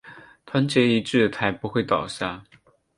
[0.47, 2.43] 团结一致才不会倒下